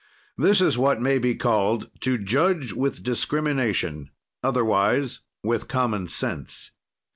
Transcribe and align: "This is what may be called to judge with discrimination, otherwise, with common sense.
"This 0.35 0.61
is 0.61 0.79
what 0.79 0.99
may 0.99 1.19
be 1.19 1.35
called 1.35 1.91
to 1.99 2.17
judge 2.17 2.73
with 2.73 3.03
discrimination, 3.03 4.09
otherwise, 4.41 5.19
with 5.43 5.67
common 5.67 6.07
sense. 6.07 6.71